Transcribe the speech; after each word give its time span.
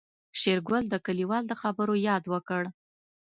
شېرګل 0.39 0.83
د 0.89 0.95
کليوال 1.05 1.43
د 1.47 1.53
خبرو 1.61 1.93
ياد 2.07 2.23
وکړ. 2.33 2.63